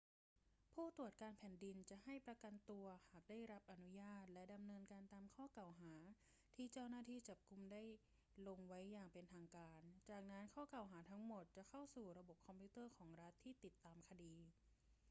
[0.73, 5.93] ผู้ตรวจการแผ่นดินจะให้ประกันตัวหากได้รับอนุญาตและดำเนินการตามข้อกล่าวหา
[6.55, 7.81] ที่เจ้าหน้าที่จับกุมได้
[8.47, 14.35] ลงไว้อย่างเป็นทางการ จากนั้นข้อกล่าวหาทั้งหมดจะเข้าสู่ระบบคอมพิวเตอร์ของรัฐที่ติดตามคดี